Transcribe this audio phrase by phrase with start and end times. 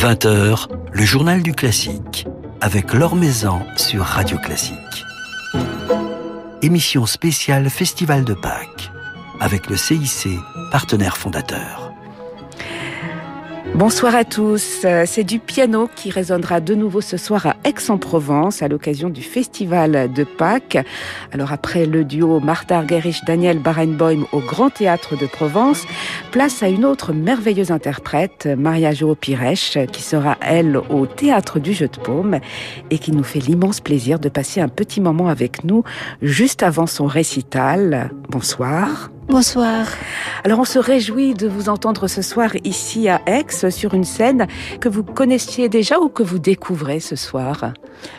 [0.00, 2.26] 20h, le journal du classique,
[2.62, 5.04] avec Laure Maison sur Radio Classique.
[6.62, 8.90] Émission spéciale Festival de Pâques,
[9.40, 10.38] avec le CIC,
[10.72, 11.92] partenaire fondateur.
[13.74, 14.86] Bonsoir à tous.
[15.04, 20.12] C'est du piano qui résonnera de nouveau ce soir à Aix-en-Provence à l'occasion du Festival
[20.12, 20.78] de Pâques.
[21.32, 25.84] Alors après le duo Martha Argerich-Daniel Barenboim au Grand Théâtre de Provence,
[26.30, 31.72] place à une autre merveilleuse interprète, Maria Jo Piresh, qui sera elle au Théâtre du
[31.72, 32.40] Jeu de Paume
[32.90, 35.84] et qui nous fait l'immense plaisir de passer un petit moment avec nous
[36.22, 38.10] juste avant son récital.
[38.28, 39.10] Bonsoir.
[39.28, 39.86] Bonsoir.
[40.42, 44.48] Alors on se réjouit de vous entendre ce soir ici à Aix sur une scène
[44.80, 47.49] que vous connaissiez déjà ou que vous découvrez ce soir.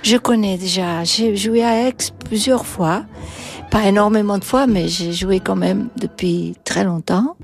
[0.04, 1.04] Je connais déjà.
[1.04, 1.96] J'ai joué à Aix
[2.26, 3.06] plusieurs fois.
[3.70, 7.38] Pas énormément de fois, mais j'ai joué quand même depuis très longtemps.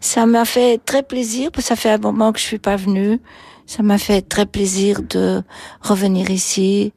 [0.00, 2.76] Ça m'a fait très plaisir, parce que ça fait un moment que je suis pas
[2.76, 3.20] venue.
[3.66, 5.42] Ça m'a fait très plaisir de
[5.80, 6.92] revenir ici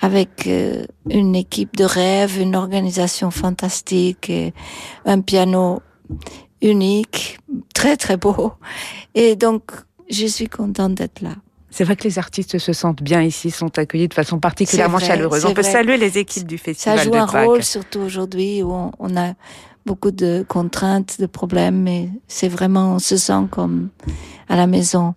[0.00, 4.52] avec euh, une équipe de rêve, une organisation fantastique, et
[5.06, 5.80] un piano
[6.60, 7.38] unique,
[7.74, 8.52] très très beau.
[9.14, 9.72] Et donc,
[10.10, 11.36] je suis contente d'être là.
[11.72, 15.46] C'est vrai que les artistes se sentent bien ici, sont accueillis de façon particulièrement chaleureuse.
[15.46, 16.98] On peut saluer les équipes du festival.
[16.98, 19.32] Ça joue un rôle, surtout aujourd'hui où on, a
[19.86, 23.88] beaucoup de contraintes, de problèmes, mais c'est vraiment, on se sent comme
[24.50, 25.14] à la maison.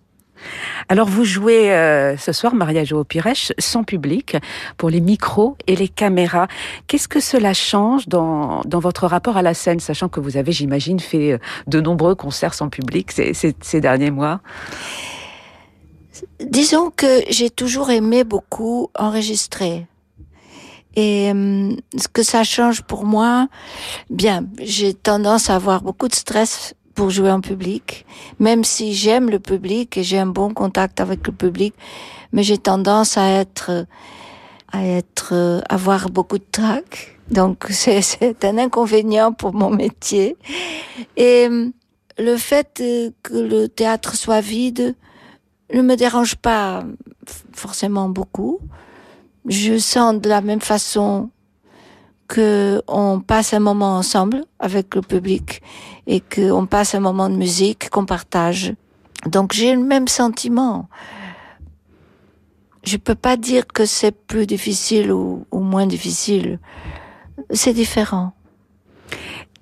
[0.88, 4.36] Alors vous jouez euh, ce soir, Maria Jo Pires, sans public,
[4.78, 6.48] pour les micros et les caméras.
[6.86, 10.52] Qu'est-ce que cela change dans, dans votre rapport à la scène, sachant que vous avez,
[10.52, 14.40] j'imagine, fait euh, de nombreux concerts sans public ces, ces, derniers mois?
[16.40, 19.86] Disons que j'ai toujours aimé beaucoup enregistrer.
[20.94, 23.48] Et euh, ce que ça change pour moi,
[24.08, 28.06] bien, j'ai tendance à avoir beaucoup de stress pour jouer en public,
[28.38, 31.74] même si j'aime le public et j'ai un bon contact avec le public,
[32.32, 33.86] mais j'ai tendance à être,
[34.72, 37.18] à être, avoir beaucoup de trac.
[37.30, 40.38] Donc c'est, c'est un inconvénient pour mon métier.
[41.18, 41.48] Et
[42.18, 42.82] le fait
[43.22, 44.94] que le théâtre soit vide
[45.72, 46.84] ne me dérange pas
[47.52, 48.60] forcément beaucoup.
[49.46, 51.30] Je sens de la même façon
[52.28, 55.62] que on passe un moment ensemble avec le public
[56.06, 58.74] et qu'on passe un moment de musique qu'on partage.
[59.26, 60.88] Donc j'ai le même sentiment.
[62.84, 66.60] Je peux pas dire que c'est plus difficile ou, ou moins difficile.
[67.50, 68.32] C'est différent.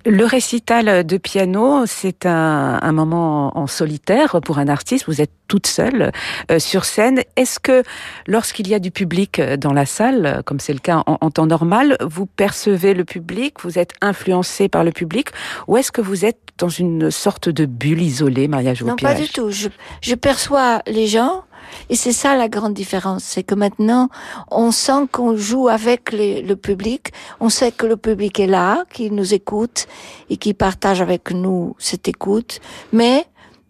[0.07, 5.07] Le récital de piano, c'est un, un, moment en solitaire pour un artiste.
[5.07, 6.13] Vous êtes toute seule
[6.51, 7.23] euh, sur scène.
[7.37, 7.83] Est-ce que
[8.27, 11.97] lorsqu'il y a du public dans la salle, comme c'est le cas en, temps normal,
[12.03, 15.29] vous percevez le public, vous êtes influencé par le public,
[15.69, 19.29] ou est-ce que vous êtes dans une sorte de bulle isolée, Maria Non, pas du
[19.29, 19.51] tout.
[19.51, 19.69] Je,
[20.03, 21.45] je perçois les gens
[21.89, 24.09] et c'est ça la grande différence, c'est que maintenant,
[24.51, 29.15] on sent qu'on joue avec le public, on sait que le public est là, qu'il
[29.15, 29.87] nous écoute
[30.31, 32.61] et qui partage avec nous cette écoute,
[32.93, 33.27] mais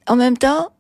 [0.07, 0.71] en même temps,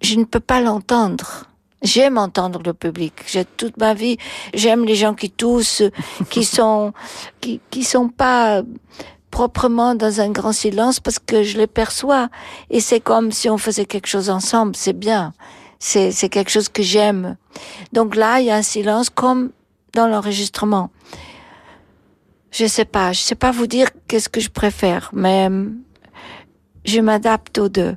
[0.00, 1.44] je ne peux pas l'entendre.
[1.82, 3.12] J'aime entendre le public.
[3.26, 4.16] J'ai toute ma vie,
[4.52, 5.84] j'aime les gens qui toussent,
[6.28, 6.92] qui sont,
[7.40, 8.62] qui, qui sont pas
[9.30, 12.28] proprement dans un grand silence parce que je les perçois
[12.70, 15.32] et c'est comme si on faisait quelque chose ensemble, c'est bien.
[15.78, 17.36] C'est, c'est quelque chose que j'aime.
[17.92, 19.50] Donc là, il y a un silence comme
[19.94, 20.90] dans l'enregistrement.
[22.50, 25.48] Je sais pas, je sais pas vous dire qu'est-ce que je préfère, mais
[26.84, 27.96] je m'adapte aux deux.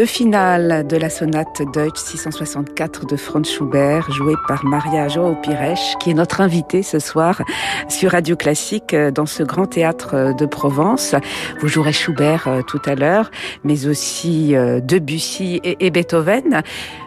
[0.00, 5.76] Le final de la sonate Deutsch 664 de Franz Schubert, joué par Maria Joao Pires,
[6.00, 7.42] qui est notre invitée ce soir
[7.86, 11.14] sur Radio Classique euh, dans ce grand théâtre euh, de Provence.
[11.60, 13.30] Vous jouerez Schubert euh, tout à l'heure,
[13.62, 16.62] mais aussi Debussy et Beethoven.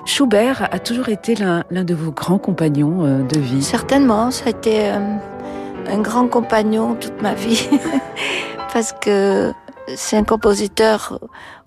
[0.05, 3.63] Schubert a toujours été l'un de vos grands compagnons de vie.
[3.63, 7.67] Certainement, ça a été un grand compagnon toute ma vie,
[8.71, 9.51] parce que
[9.95, 11.19] c'est un compositeur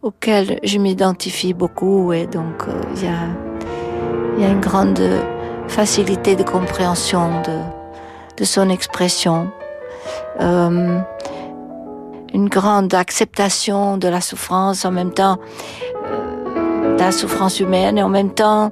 [0.03, 5.03] auquel je m'identifie beaucoup et donc euh, il y, a, une grande
[5.69, 7.43] facilité de compréhension
[8.37, 9.51] de, son expression,
[10.41, 10.99] euh,
[12.35, 15.39] une grande acceptation de la souffrance en même temps,
[16.07, 18.71] euh, de la souffrance humaine et en même temps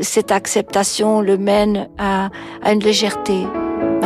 [0.00, 2.30] cette acceptation le mène à
[2.64, 3.46] une légèreté.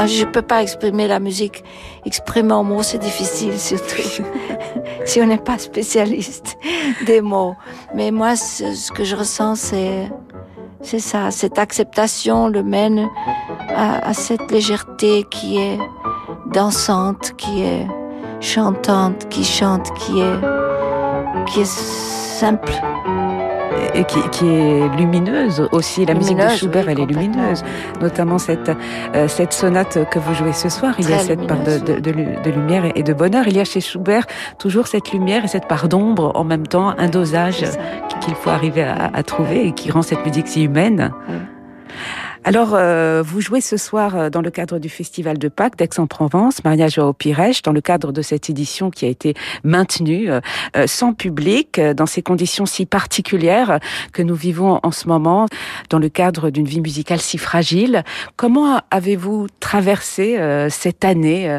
[0.07, 1.65] Je ne peux pas exprimer la musique.
[2.05, 4.03] Exprimer en mots, c'est difficile, surtout
[5.05, 6.57] si on n'est pas spécialiste
[7.07, 7.55] des mots.
[7.95, 10.11] Mais moi, ce que je ressens, c'est
[10.81, 11.31] c'est ça.
[11.31, 13.09] Cette acceptation le mène
[13.71, 15.79] à, à, cette légèreté qui est
[16.53, 17.87] dansante, qui est
[18.41, 20.41] chantante, qui chante, qui est
[21.47, 22.73] qui est simple
[23.95, 26.05] et qui, qui, est lumineuse aussi.
[26.05, 27.65] La musique de Schubert, elle est lumineuse.
[28.01, 28.71] Notamment cette,
[29.15, 30.95] euh, cette sonate que vous jouez ce soir.
[30.99, 33.47] Il y a cette part de, de, de, lumière et de bonheur.
[33.47, 34.27] Il y a chez Schubert
[34.59, 37.65] toujours cette lumière et cette part d'ombre en même temps, un dosage
[38.21, 41.13] qu'il faut arriver à, à, trouver et qui rend cette musique si humaine.
[42.49, 46.65] Alors, euh, vous jouez ce soir euh, dans le cadre du Festival de Pâques d'Aix-en-Provence,
[46.65, 50.41] Maria Joao Pires, dans le cadre de cette édition qui a été maintenue euh,
[50.87, 53.81] sans public, dans ces conditions si particulières
[54.15, 55.45] que nous vivons en ce moment,
[55.91, 58.03] dans le cadre d'une vie musicale si fragile.
[58.37, 60.39] Comment avez-vous traversé
[60.71, 61.59] cette année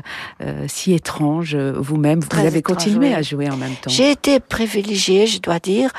[0.67, 2.21] si étrange vous-même?
[2.21, 3.91] Vous avez continué à jouer en même temps.
[3.91, 5.91] J'ai été privilégiée, je dois dire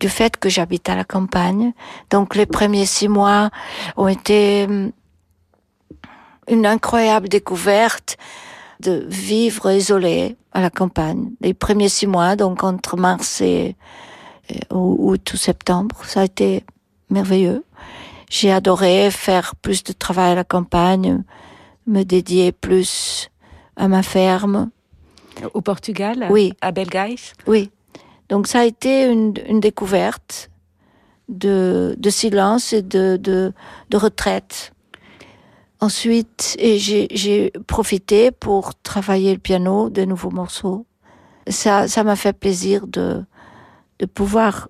[0.00, 1.72] du fait que j'habite à la campagne.
[2.10, 3.50] Donc les premiers six mois
[3.96, 4.29] ont été
[6.48, 8.16] une incroyable découverte
[8.80, 11.30] de vivre isolé à la campagne.
[11.40, 13.76] Les premiers six mois, donc entre mars et,
[14.70, 16.64] août ou septembre, ça a été
[17.08, 17.64] merveilleux.
[18.28, 21.22] J'ai adoré faire plus de travail à la campagne,
[21.86, 23.30] me dédier plus
[23.76, 24.70] à ma ferme.
[25.54, 26.52] Au Portugal Oui.
[26.60, 27.70] À Belgaïs Oui.
[28.28, 30.49] Donc ça a été une, une découverte
[31.30, 33.52] de, de, silence et de, de,
[33.88, 34.72] de retraite.
[35.80, 40.84] Ensuite, j'ai profité pour travailler le piano, de nouveaux morceaux.
[41.48, 43.24] Ça, ça m'a fait plaisir de,
[43.98, 44.68] de pouvoir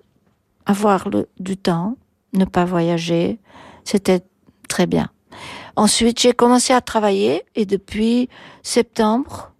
[0.65, 1.97] avoir le, du temps,
[2.33, 3.39] ne pas voyager.
[3.83, 4.21] C'était
[4.69, 5.09] très bien.
[5.75, 8.29] Ensuite, j'ai commencé à travailler et depuis
[8.63, 9.51] septembre,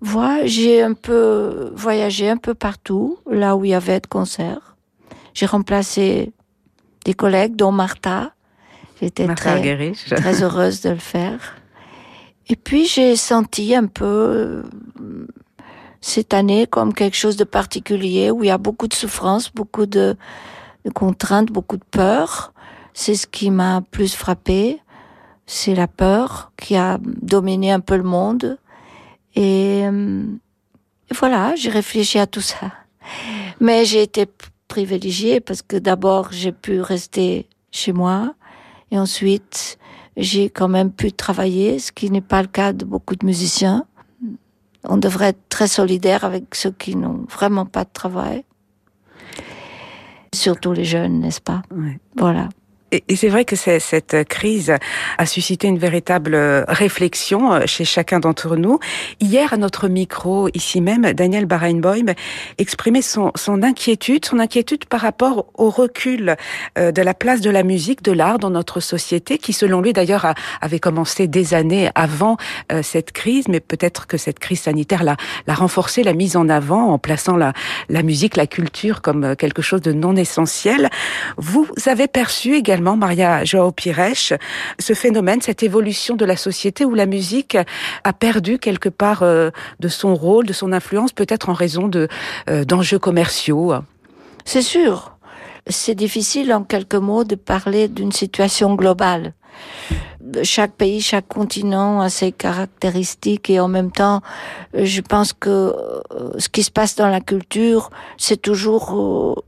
[0.00, 4.69] voilà, j'ai un peu voyagé un peu partout, là où il y avait de concerts.
[5.34, 6.32] J'ai remplacé
[7.04, 8.32] des collègues, dont Martha.
[9.00, 11.56] J'étais très, très heureuse de le faire.
[12.48, 15.26] Et puis j'ai senti un peu euh,
[16.00, 19.86] cette année comme quelque chose de particulier où il y a beaucoup de souffrance, beaucoup
[19.86, 20.16] de,
[20.84, 22.52] de contraintes, beaucoup de peur.
[22.92, 24.80] C'est ce qui m'a plus frappé.
[25.46, 28.58] C'est la peur qui a dominé un peu le monde.
[29.36, 30.24] Et, euh,
[31.18, 32.72] voilà, j'ai réfléchi à tout ça.
[33.60, 34.26] Mais j'ai été
[34.70, 38.34] privilégiée parce que d'abord j'ai pu rester chez moi
[38.90, 39.78] et ensuite
[40.16, 43.84] j'ai quand même pu travailler, ce qui n'est pas le cas de beaucoup de musiciens.
[44.84, 48.44] On devrait être très solidaire avec ceux qui n'ont vraiment pas de travail.
[50.34, 51.62] Surtout les jeunes, n'est-ce pas?
[52.16, 52.48] Voilà.
[52.92, 54.74] Et, c'est vrai que cette crise
[55.18, 56.36] a suscité une véritable
[56.68, 58.78] réflexion euh, chez chacun d'entre nous.
[59.20, 62.14] Hier, à notre micro, ici même, Daniel Barenboim
[62.58, 63.32] exprimait son,
[63.62, 66.36] inquiétude, son inquiétude par rapport au recul
[66.78, 69.92] euh, de la place de la musique, de l'art dans notre société, qui selon lui
[69.92, 72.36] d'ailleurs avait commencé des années avant
[72.72, 75.16] euh, cette crise, mais peut-être que cette crise sanitaire l'a,
[75.46, 77.52] l'a renforcé, l'a mise en avant en plaçant la,
[77.88, 80.90] la musique, la culture comme quelque chose de non essentiel.
[81.36, 84.38] Vous avez perçu également Maria Joao Pires,
[84.78, 87.56] ce phénomène, cette évolution de la société où la musique
[88.04, 92.64] a perdu quelque part euh, de son rôle, de son influence, peut-être en raison euh,
[92.64, 93.74] d'enjeux commerciaux.
[94.44, 95.16] C'est sûr.
[95.66, 99.34] C'est difficile en quelques mots de parler d'une situation globale.
[100.42, 104.22] Chaque pays, chaque continent a ses caractéristiques et en même temps,
[104.74, 106.02] je pense que euh,
[106.38, 109.44] ce qui se passe dans la culture, c'est toujours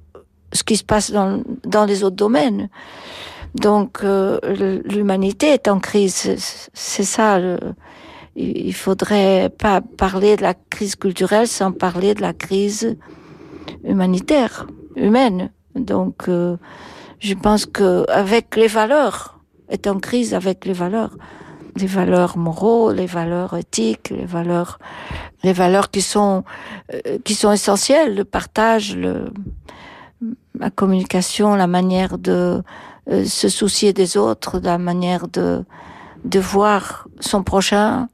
[0.53, 2.69] ce qui se passe dans, dans les autres domaines.
[3.55, 4.39] Donc euh,
[4.85, 6.35] l'humanité est en crise,
[6.73, 7.39] c'est ça.
[7.39, 7.59] Le,
[8.35, 12.97] il faudrait pas parler de la crise culturelle sans parler de la crise
[13.85, 14.67] humanitaire,
[14.97, 15.51] humaine.
[15.75, 16.57] Donc, euh,
[17.19, 21.17] je pense que avec les valeurs, est en crise avec les valeurs,
[21.77, 24.79] les valeurs moraux, les valeurs éthiques, les valeurs,
[25.43, 26.45] les valeurs qui sont
[26.93, 29.33] euh, qui sont essentielles, le partage, le,
[30.63, 32.63] la communication, la manière de
[33.11, 35.65] euh, se soucier des autres, la manière de
[36.25, 38.09] de voir son prochain.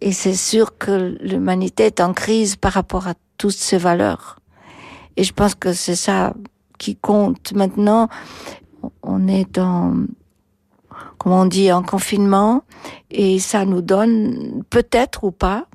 [0.00, 4.38] Et c'est sûr que l'humanité est en crise par rapport à toutes ces valeurs.
[5.16, 6.34] Et je pense que c'est ça
[6.78, 8.08] qui compte maintenant.
[9.02, 9.94] On est en,
[11.18, 12.62] comment on dit, en confinement
[13.10, 15.66] et ça nous donne peut-être ou pas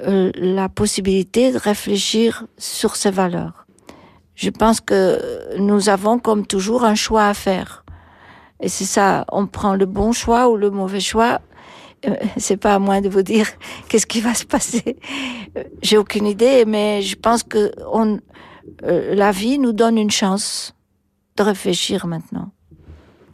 [0.00, 3.61] euh, la possibilité de réfléchir sur ces valeurs.
[4.34, 7.84] Je pense que nous avons comme toujours un choix à faire.
[8.60, 11.40] Et c'est ça, on prend le bon choix ou le mauvais choix.
[12.06, 13.46] Euh, c'est pas à moi de vous dire
[13.88, 14.96] qu'est-ce qui va se passer.
[15.56, 18.18] Euh, j'ai aucune idée, mais je pense que on,
[18.84, 20.74] euh, la vie nous donne une chance
[21.36, 22.52] de réfléchir maintenant.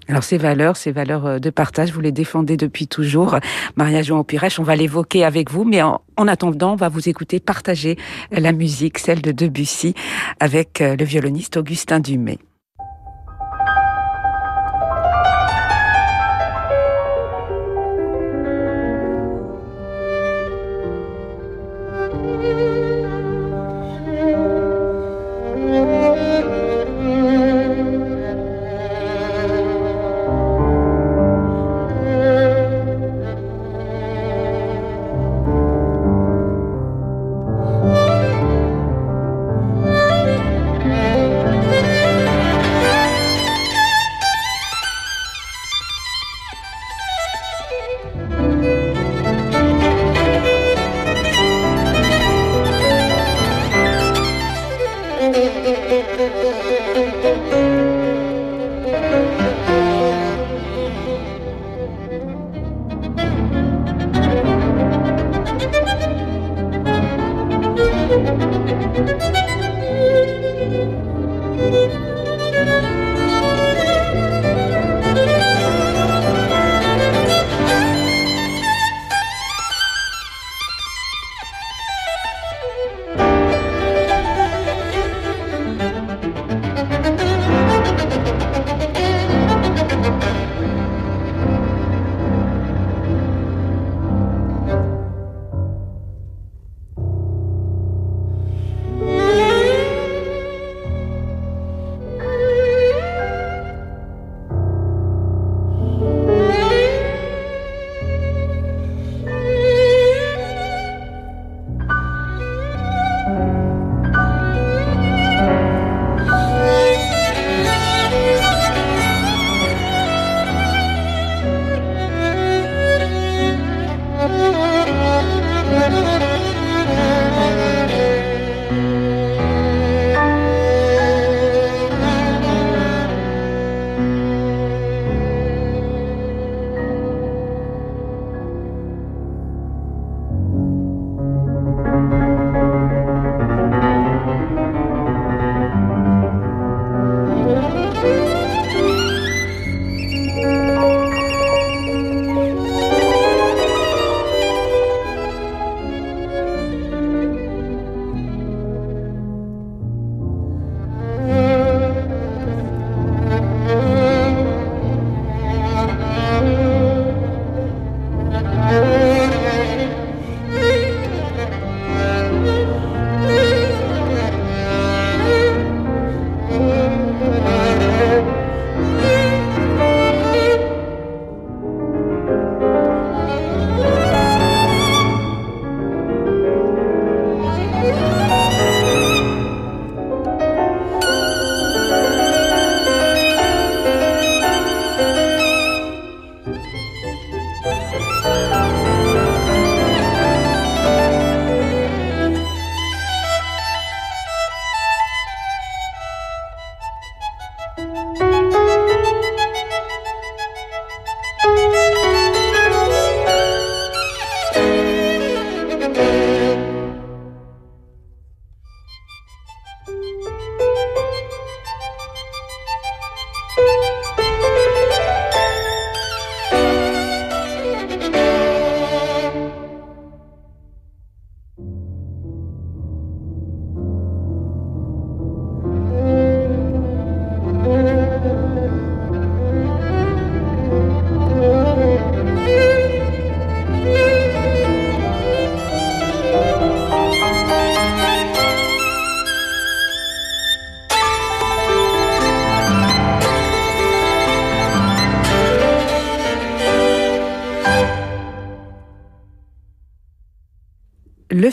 [0.09, 3.39] Alors ces valeurs, ces valeurs euh, de partage, vous les défendez depuis toujours.
[3.77, 7.41] Maria Joan Pires, on va l'évoquer avec vous, mais en, attendant, on va vous écouter
[7.41, 7.99] partager
[8.31, 9.95] la musique, celle de Debussy,
[10.41, 12.39] avec euh, le violoniste Augustin Dumay.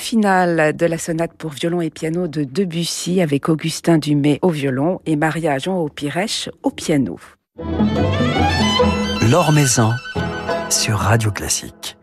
[0.06, 4.50] Le final de la sonate pour violon et piano de Debussy avec Augustin Dumay au
[4.50, 7.20] violon et Maria Jean au Pirèche au piano.
[9.32, 9.94] L'Or Maison
[10.70, 11.98] sur Radio Classique.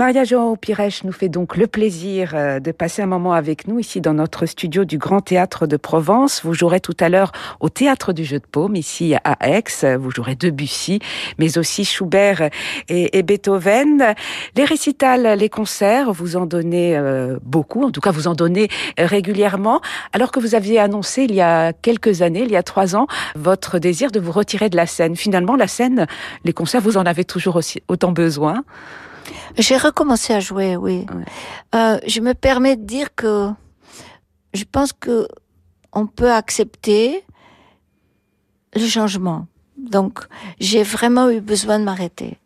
[0.00, 3.78] Maria Joao Pires nous fait donc le plaisir euh, de passer un moment avec nous
[3.78, 6.40] ici dans notre studio du Grand Théâtre de Provence.
[6.42, 9.62] Vous jouerez tout à l'heure au Théâtre du Jeu de Paume ici à Aix.
[9.98, 11.00] Vous jouerez Debussy,
[11.36, 12.48] mais aussi Schubert
[12.88, 14.14] et, Beethoven.
[14.56, 17.84] Les récitals, les concerts, vous en donnez euh, beaucoup.
[17.84, 19.82] En tout cas, vous en donnez régulièrement.
[20.14, 23.06] Alors que vous aviez annoncé il y a quelques années, il y a trois ans,
[23.36, 25.14] votre désir de vous retirer de la scène.
[25.14, 26.06] Finalement, la scène,
[26.46, 28.64] les concerts, vous en avez toujours aussi autant besoin.
[29.56, 31.06] J'ai recommencé à jouer, oui.
[31.74, 33.50] Euh, je me permets de dire que
[34.54, 35.28] je pense que
[35.92, 37.24] on peut accepter
[38.74, 39.46] le changement.
[39.76, 40.20] Donc,
[40.60, 42.38] j'ai vraiment eu besoin de m'arrêter.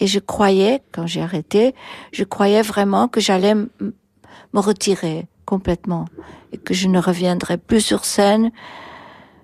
[0.00, 1.74] Et je croyais, quand j'ai arrêté,
[2.12, 6.04] je croyais vraiment que j'allais me retirer complètement
[6.52, 8.50] et que je ne reviendrais plus sur scène.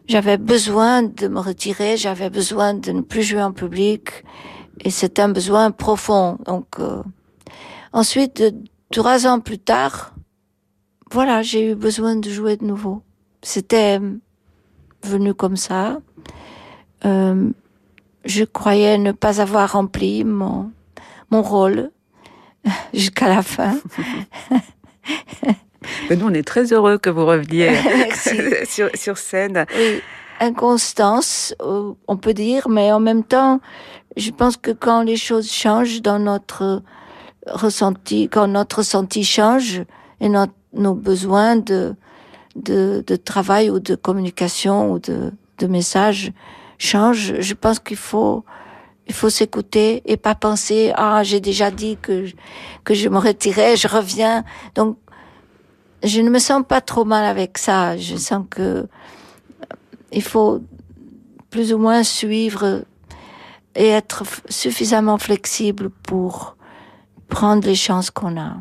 [0.06, 4.24] J'avais besoin de me retirer, j'avais besoin de ne plus jouer en public
[4.80, 6.38] et c'est un besoin profond.
[6.44, 7.02] Donc euh,
[7.92, 8.42] ensuite,
[8.92, 10.14] trois ans plus tard,
[11.10, 13.02] voilà, j'ai eu besoin de jouer de nouveau.
[13.40, 13.98] C'était
[15.02, 16.00] venu comme ça.
[17.06, 17.50] Euh,
[18.26, 20.70] je croyais ne pas avoir rempli mon
[21.30, 21.90] mon rôle
[22.92, 23.78] jusqu'à la fin.
[26.08, 27.70] Mais nous, on est très heureux que vous reveniez
[28.66, 29.66] sur, sur scène.
[29.76, 30.00] Oui,
[30.40, 33.60] inconstance, euh, on peut dire, mais en même temps,
[34.16, 36.82] je pense que quand les choses changent dans notre
[37.46, 39.82] ressenti, quand notre ressenti change
[40.20, 41.94] et notre, nos besoins de,
[42.56, 46.32] de, de, travail ou de communication ou de, de message
[46.78, 48.44] changent, je pense qu'il faut
[49.06, 52.24] il faut s'écouter et pas penser ah j'ai déjà dit que
[52.84, 54.44] que je me retirais, je reviens.
[54.74, 54.96] Donc
[56.04, 57.96] je ne me sens pas trop mal avec ça.
[57.96, 58.86] Je sens que
[60.12, 60.60] il faut
[61.50, 62.84] plus ou moins suivre
[63.74, 66.56] et être suffisamment flexible pour
[67.28, 68.56] prendre les chances qu'on a.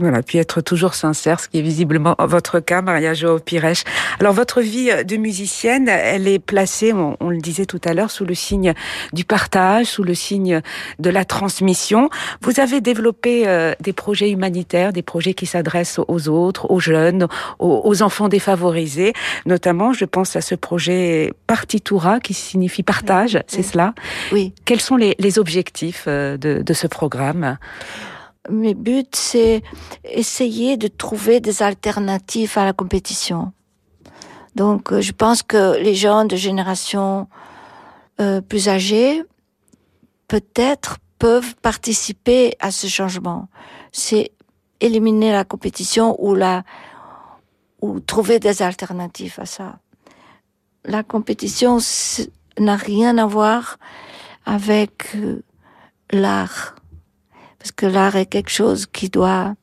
[0.00, 3.84] Voilà, puis être toujours sincère, ce qui est visiblement votre cas, Maria Jo Pires.
[4.18, 8.24] Alors votre vie de musicienne, elle est placée, on, le disait tout à l'heure, sous
[8.24, 8.72] le signe
[9.12, 10.62] du partage, sous le signe
[10.98, 12.08] de la transmission.
[12.40, 17.28] Vous avez développé euh, des projets humanitaires, des projets qui s'adressent aux autres, aux jeunes,
[17.58, 19.12] aux, enfants défavorisés.
[19.44, 23.94] Notamment, je pense à ce projet Partitura, qui signifie partage, c'est cela?
[24.32, 24.54] Oui.
[24.64, 27.58] Quels sont les, les objectifs euh, de, de ce programme?
[28.48, 29.62] Mes buts, c'est
[30.04, 33.52] essayer de trouver des alternatives à la compétition.
[34.54, 37.28] Donc, euh, je pense que les gens de génération
[38.20, 39.22] euh, plus âgés,
[40.28, 43.48] peut-être, peuvent participer à ce changement.
[43.92, 44.32] C'est
[44.80, 46.64] éliminer la compétition ou la
[47.82, 49.78] ou trouver des alternatives à ça.
[50.84, 51.78] La compétition
[52.58, 53.78] n'a rien à voir
[54.44, 55.42] avec euh,
[56.10, 56.74] l'art
[57.60, 59.54] parce que l'art est quelque chose qui doit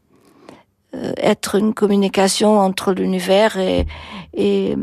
[0.93, 3.88] euh, être une communication entre l'univers et,
[4.33, 4.75] et,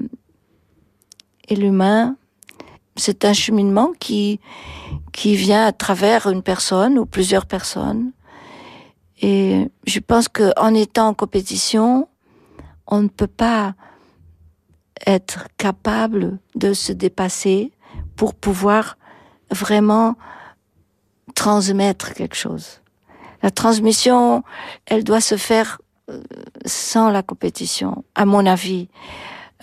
[1.49, 2.17] et l'humain.
[2.97, 4.41] C'est un cheminement qui,
[5.13, 8.13] qui vient à travers une personne ou plusieurs personnes.
[9.23, 12.09] Et je pense qu'en étant en compétition,
[12.89, 13.75] on ne peut pas
[15.07, 17.73] être capable de se dépasser
[18.17, 18.99] pour pouvoir
[19.51, 20.17] vraiment
[21.35, 22.81] transmettre quelque chose.
[23.45, 24.43] La transmission,
[24.87, 25.79] elle doit se faire
[26.09, 26.23] euh,
[26.65, 28.89] sans la compétition, à mon avis.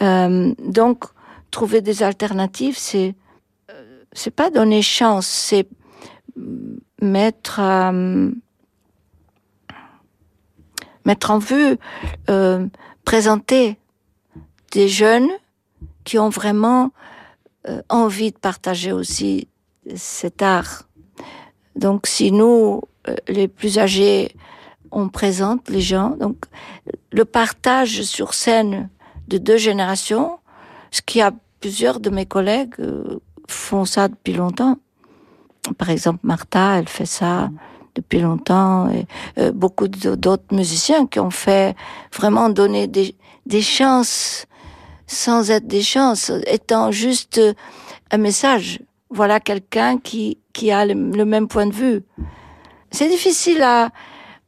[0.04, 1.06] Euh, donc,
[1.50, 3.16] trouver des alternatives, c'est
[3.72, 5.68] euh, c'est pas donner chance, c'est
[7.02, 7.60] mettre
[11.04, 11.76] mettre en vue,
[13.04, 13.80] présenter
[14.72, 15.30] des jeunes
[16.04, 16.92] qui ont vraiment
[17.90, 19.48] envie de partager aussi
[19.96, 20.84] cet art.
[21.76, 22.82] Donc, si nous
[23.28, 24.36] les plus âgés,
[24.92, 26.12] on présente les gens.
[26.12, 26.38] Donc,
[27.12, 28.90] le partage sur scène
[29.28, 30.40] de deux générations,
[30.92, 34.78] ce qui a plusieurs de mes collègues euh, font ça depuis longtemps.
[35.78, 37.50] Par exemple, Martha, elle fait ça
[37.96, 38.90] depuis longtemps.
[38.90, 39.06] Et
[39.38, 41.76] euh, beaucoup d'autres musiciens qui ont fait
[42.14, 44.46] vraiment donner des, des chances
[45.12, 47.40] sans être des chances, étant juste
[48.12, 48.80] un message.
[49.10, 52.04] Voilà quelqu'un qui, qui a le, même point de vue.
[52.92, 53.90] C'est difficile à,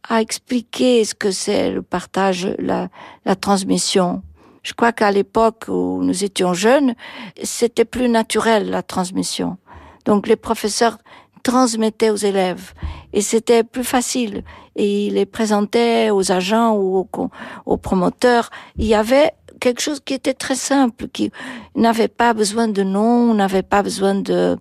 [0.07, 2.89] à expliquer ce que c'est le partage, la,
[3.25, 4.21] la transmission.
[4.63, 6.95] Je crois qu'à l'époque où nous étions jeunes,
[7.43, 9.57] c'était plus naturel la transmission.
[10.05, 10.97] Donc les professeurs
[11.43, 12.73] transmettaient aux élèves
[13.11, 14.43] et c'était plus facile.
[14.75, 17.29] Et il les présentait aux agents ou aux,
[17.65, 18.49] aux promoteurs.
[18.77, 21.31] Il y avait quelque chose qui était très simple, qui
[21.75, 24.57] n'avait pas besoin de nom, n'avait pas besoin de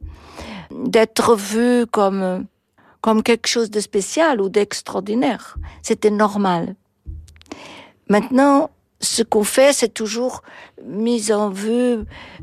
[0.71, 2.47] d'être vu comme
[3.03, 5.59] comme quelque chose de spécial ou d'extraordinaire.
[5.83, 6.75] C'était normal.
[8.09, 10.43] Maintenant, ce qu'on fait, c'est toujours
[10.87, 11.99] mis en vue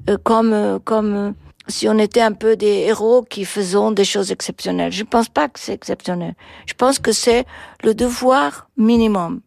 [0.09, 1.33] euh, comme comme
[1.69, 4.91] si on était un peu des héros qui faisons des choses exceptionnelles.
[4.91, 6.35] Je ne pense pas que c'est exceptionnel.
[6.65, 7.45] Je pense que c'est
[7.83, 9.41] le devoir minimum.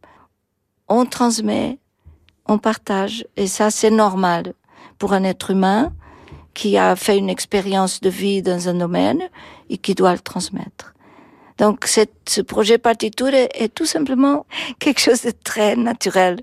[0.89, 1.79] On transmet,
[2.47, 4.55] on partage, et ça c'est normal
[4.99, 5.93] pour un être humain
[6.55, 9.23] qui a fait une expérience de vie dans un domaine
[9.71, 10.92] et qui doit le transmettre.
[11.63, 14.47] Donc ce projet partiture est tout simplement
[14.81, 16.41] quelque chose de très naturel.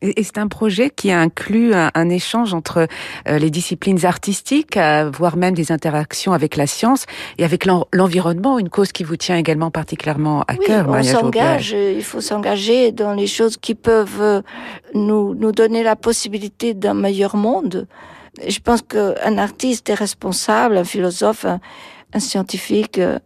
[0.00, 2.88] Et c'est un projet qui inclut un, un échange entre
[3.28, 7.04] euh, les disciplines artistiques, euh, voire même des interactions avec la science
[7.36, 10.86] et avec l'environnement, une cause qui vous tient également particulièrement à oui, cœur.
[10.88, 14.40] On s'engage, il faut s'engager dans les choses qui peuvent euh,
[14.94, 17.86] nous, nous donner la possibilité d'un meilleur monde.
[18.48, 21.60] Je pense qu'un artiste est responsable, un philosophe, un,
[22.12, 23.18] un scientifique, euh,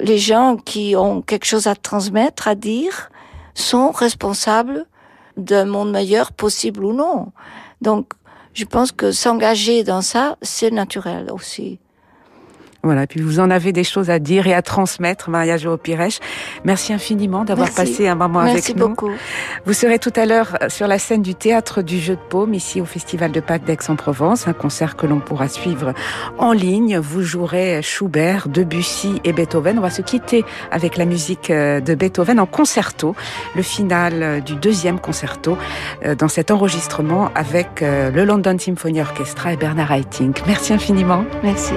[0.00, 3.10] les gens qui ont quelque chose à transmettre, à dire,
[3.54, 4.86] sont responsables
[5.36, 7.32] d'un monde meilleur possible ou non.
[7.80, 8.12] Donc,
[8.54, 11.78] je pense que s'engager dans ça, c'est naturel aussi.
[12.84, 16.18] Voilà, puis vous en avez des choses à dire et à transmettre, Maria Jo Pires.
[16.64, 18.88] Merci infiniment d'avoir passé un moment Merci avec nous.
[18.88, 19.10] beaucoup.
[19.66, 22.80] Vous serez tout à l'heure sur la scène du théâtre du Jeu de Paume, ici
[22.80, 25.94] au Festival de Pâques d'Aix-en-Provence, un concert que l'on pourra suivre
[26.38, 26.98] en ligne.
[26.98, 29.78] Vous jouerez Schubert, Debussy et Beethoven.
[29.78, 33.14] On va se quitter avec la musique euh, de Beethoven en concerto,
[33.54, 35.56] le final du deuxième concerto
[36.04, 40.42] euh, dans cet enregistrement avec euh, le London Symphony Orchestra et Bernard Haitink.
[40.46, 41.24] Merci infiniment.
[41.42, 41.74] Merci.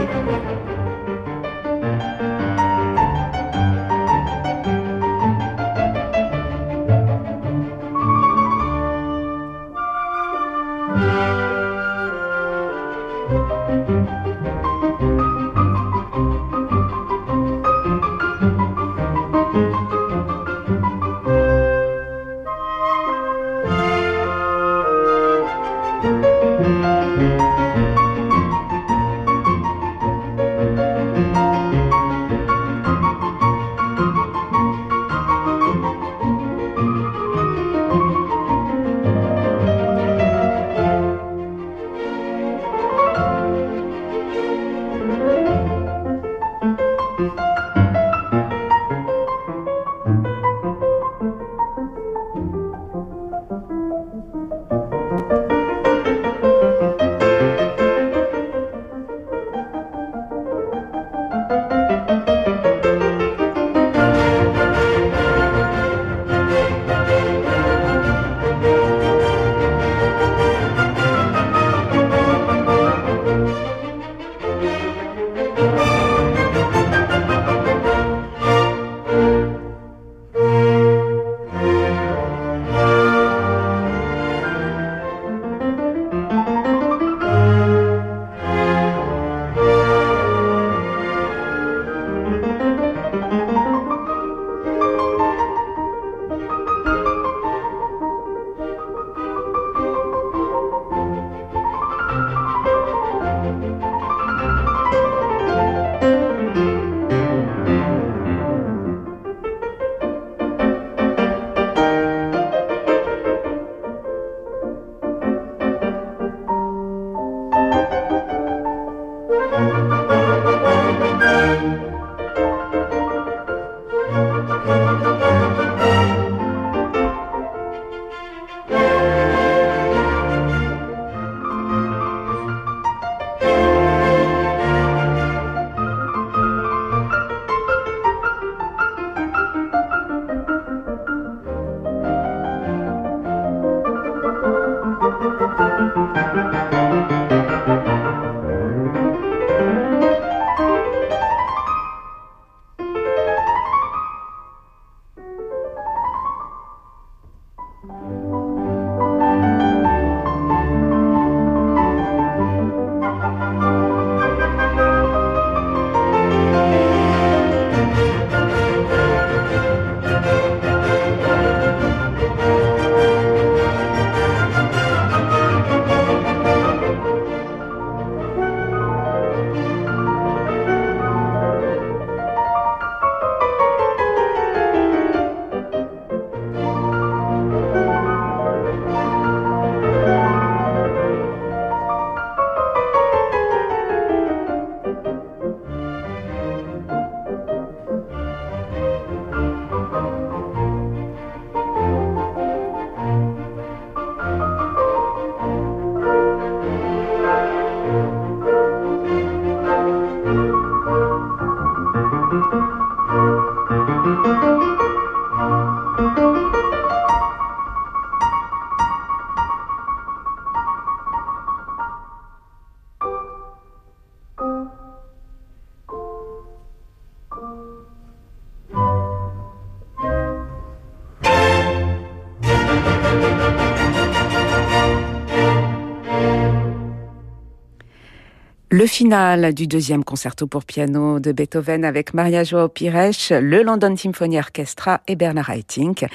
[238.86, 243.98] Le final du deuxième concerto pour piano de Beethoven avec Maria Joao Pires, le London
[243.98, 246.06] Symphony Orchestra et Bernard Haitink.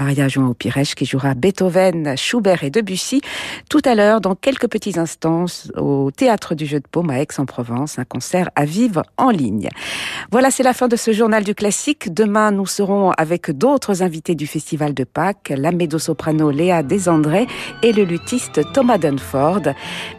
[0.00, 3.20] Maria Joao Pires qui jouera Beethoven, Schubert et Debussy
[3.70, 5.44] tout à l'heure dans quelques petits instants
[5.76, 9.68] au Théâtre du Jeu de Paume à Aix-en-Provence, un concert à vivre en ligne.
[10.32, 12.12] Voilà, c'est la fin de ce journal du classique.
[12.12, 17.46] Demain, nous serons avec d'autres invités du Festival de Pâques, la médo-soprano Léa Desandré
[17.84, 19.62] et le luthiste Thomas Dunford.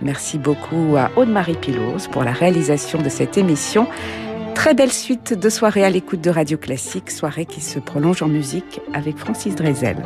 [0.01, 3.87] Merci beaucoup à Aude-Marie Pilot pour la réalisation de cette émission.
[4.53, 8.27] Très belle suite de soirée à l'écoute de Radio Classique, soirée qui se prolonge en
[8.27, 9.97] musique avec Francis Drezel.